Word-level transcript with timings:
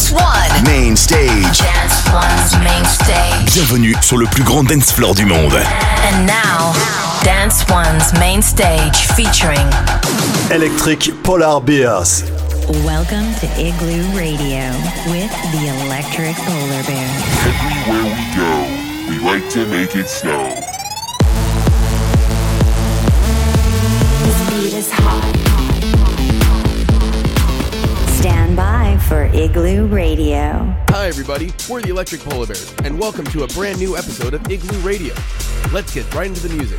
Dance 0.00 0.12
One. 0.12 0.64
Main 0.64 0.96
stage. 0.96 1.58
Dance 1.58 2.08
One's 2.10 2.64
main 2.64 2.84
stage. 2.86 3.52
Bienvenue 3.52 3.94
sur 4.00 4.16
le 4.16 4.24
plus 4.24 4.42
grand 4.42 4.64
dance 4.64 4.92
floor 4.92 5.14
du 5.14 5.26
monde. 5.26 5.52
And 5.52 6.26
now, 6.26 6.72
Dance 7.22 7.66
One's 7.68 8.10
main 8.18 8.40
stage 8.40 8.96
featuring 9.14 9.68
Electric 10.50 11.12
Polar 11.22 11.60
Bears. 11.60 12.24
Welcome 12.82 13.34
to 13.40 13.46
Igloo 13.60 14.16
Radio 14.16 14.70
with 15.12 15.30
the 15.52 15.68
Electric 15.84 16.34
Polar 16.34 16.82
Bear. 16.84 17.10
Everywhere 17.44 18.04
we 18.16 18.24
go, 18.34 18.52
we 19.10 19.18
like 19.30 19.50
to 19.50 19.66
make 19.66 19.94
it 19.96 20.08
snow. 20.08 20.48
This 24.24 24.48
beat 24.48 24.78
is 24.78 24.90
hot. 24.90 25.39
For 29.10 29.24
Igloo 29.34 29.86
Radio. 29.88 30.72
Hi, 30.90 31.08
everybody. 31.08 31.52
We're 31.68 31.82
the 31.82 31.90
Electric 31.90 32.20
Polar 32.20 32.46
Bears, 32.46 32.72
and 32.84 32.96
welcome 32.96 33.24
to 33.24 33.42
a 33.42 33.48
brand 33.48 33.80
new 33.80 33.96
episode 33.96 34.34
of 34.34 34.48
Igloo 34.48 34.78
Radio. 34.82 35.12
Let's 35.72 35.92
get 35.92 36.14
right 36.14 36.28
into 36.28 36.46
the 36.46 36.54
music. 36.54 36.78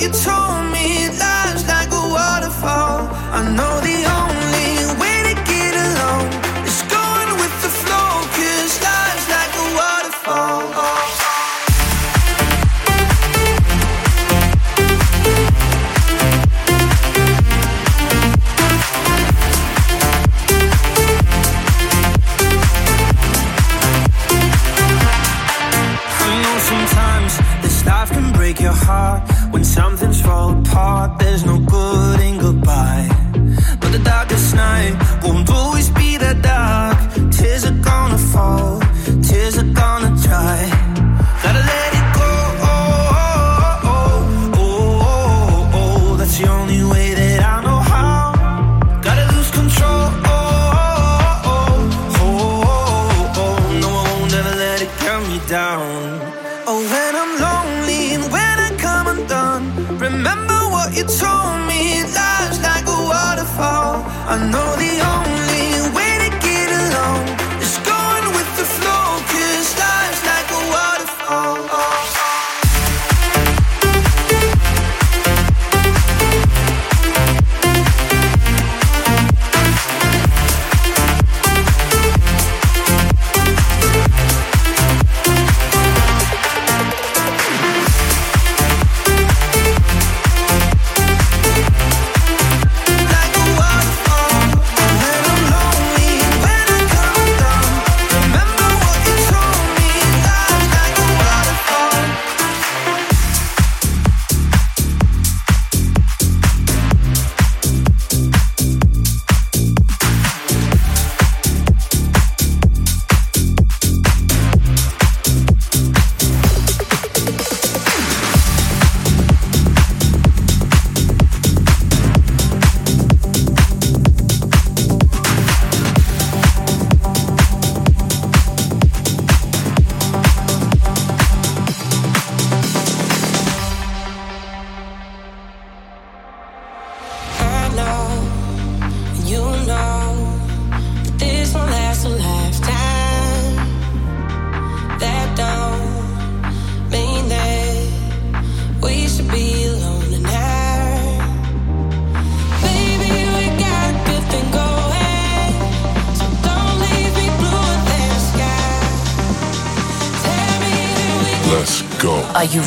it's 0.00 0.24
tongue 0.24 0.57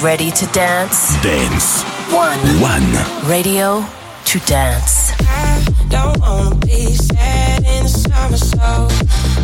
ready 0.02 0.32
to 0.32 0.46
dance? 0.48 1.22
Dance. 1.22 1.84
One. 2.12 2.40
One. 2.60 3.30
Radio 3.30 3.86
to 4.26 4.40
dance. 4.40 5.12
I 5.22 5.64
don't 5.90 6.20
wanna 6.20 6.56
be 6.56 6.96
sad 6.96 7.64
in 7.64 7.84
the 7.84 7.90
summer, 7.90 8.38
so 8.38 8.88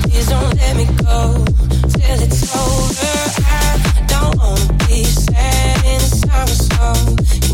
please 0.09 0.27
don't 0.27 0.55
let 0.55 0.75
me 0.75 0.85
go 0.85 1.45
till 1.93 2.21
it's 2.25 2.55
over. 2.55 3.41
I 3.45 4.05
don't 4.07 4.35
wanna 4.37 4.73
be 4.87 5.03
sad 5.03 5.85
in 5.85 5.99
the 6.01 6.11
summer, 6.25 6.57
so 6.69 6.85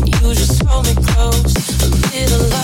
you 0.06 0.34
just 0.34 0.62
hold 0.62 0.86
me 0.86 0.94
close 0.94 1.54
a 1.82 1.88
little 2.16 2.48
longer? 2.48 2.63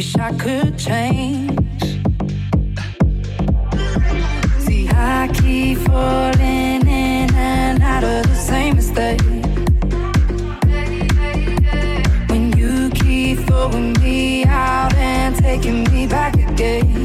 wish 0.00 0.16
I 0.16 0.32
could 0.32 0.78
change. 0.78 1.82
See, 4.64 4.88
I 4.88 5.28
keep 5.34 5.76
falling 5.76 6.86
in 6.88 7.28
and 7.34 7.82
out 7.82 8.04
of 8.04 8.22
the 8.26 8.34
same 8.34 8.76
mistake. 8.76 9.20
When 12.30 12.44
you 12.56 12.88
keep 13.02 13.40
throwing 13.40 13.92
me 14.00 14.44
out 14.46 14.94
and 14.94 15.36
taking 15.36 15.84
me 15.92 16.06
back 16.06 16.34
again. 16.34 16.99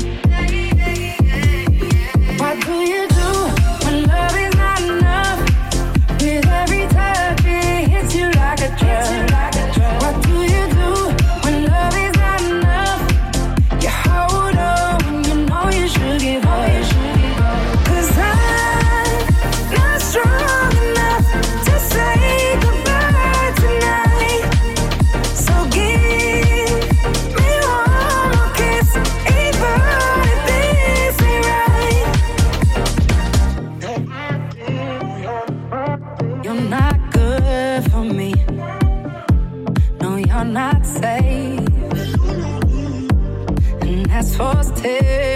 That's 44.86 45.35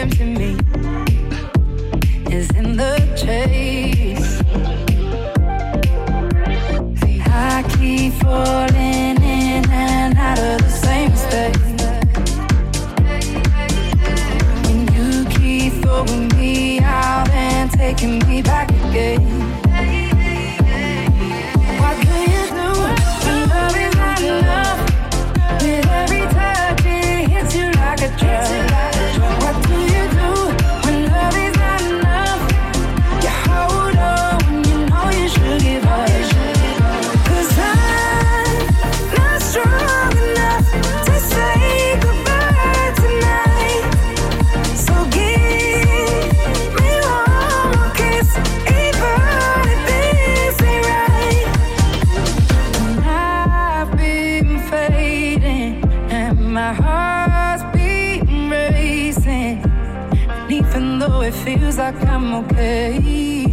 okay, 62.39 63.43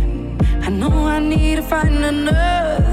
I 0.62 0.70
know 0.70 1.06
I 1.06 1.18
need 1.18 1.56
to 1.56 1.62
find 1.62 2.04
another 2.04 2.85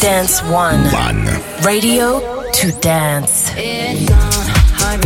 Dance 0.00 0.42
One. 0.44 0.84
One. 0.92 1.26
Radio 1.64 2.20
to 2.52 2.72
dance. 2.80 3.50
It's 3.56 4.08
on, 4.12 5.00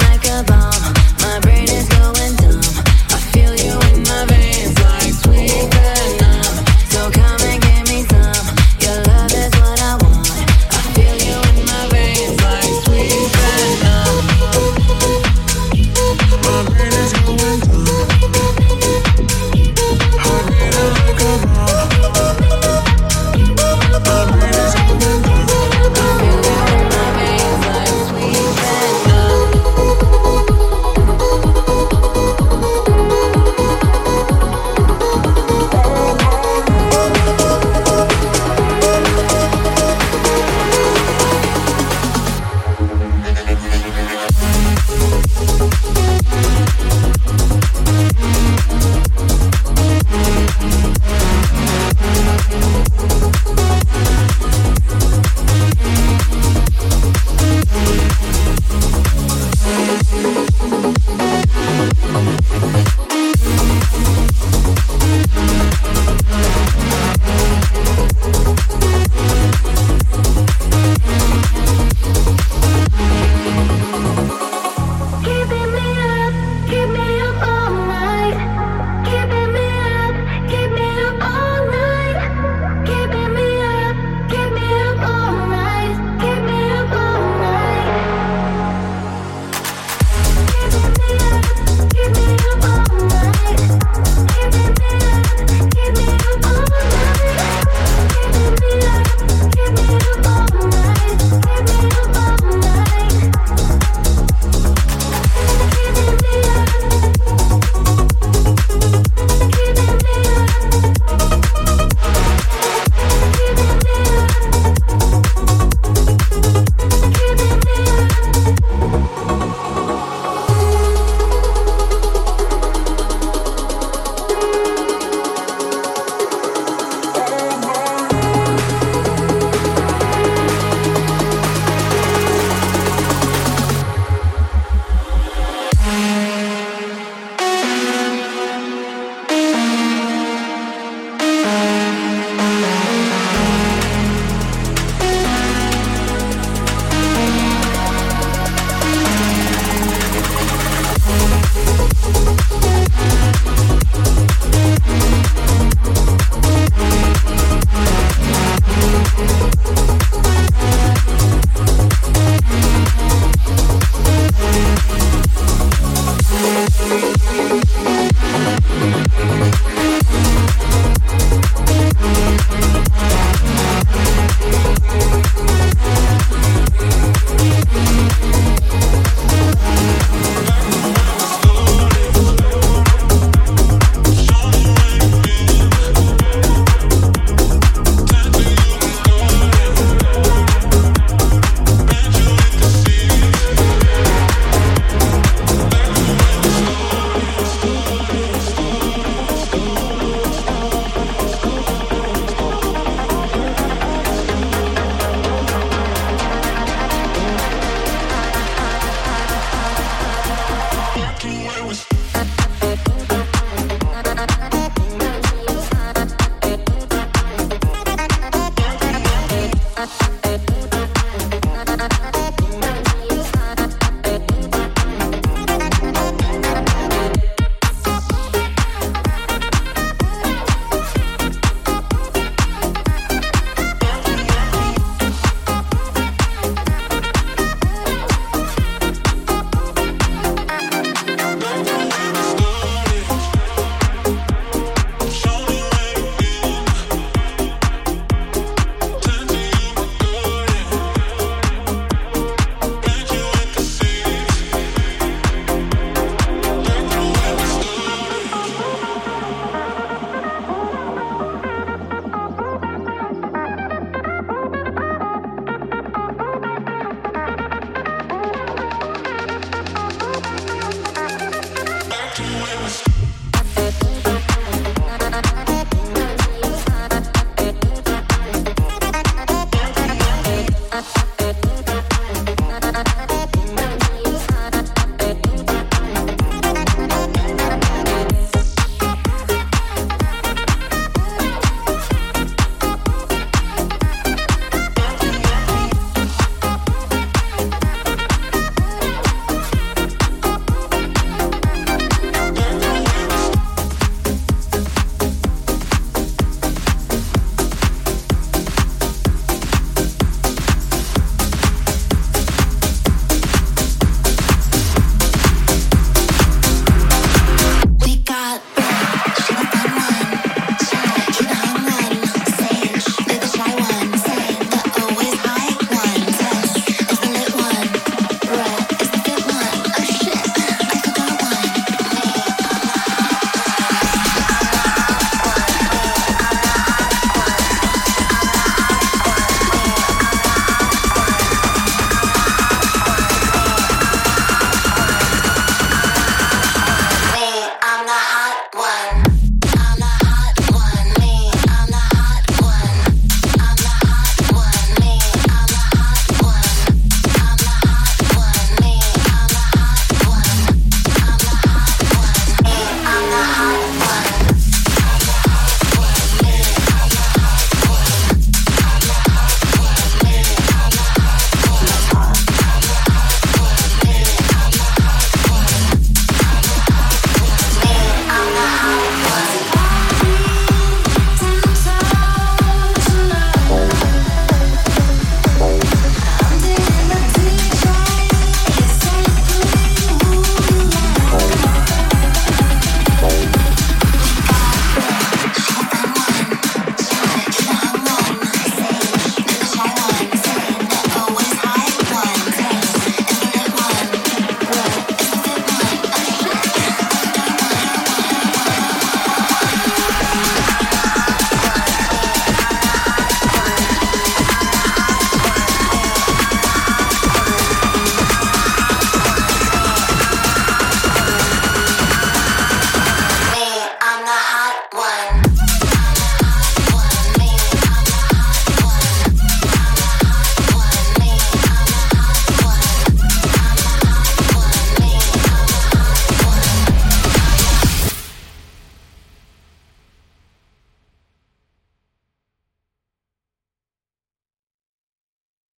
like 0.00 0.26
a 0.26 0.42
bomb. 0.44 1.07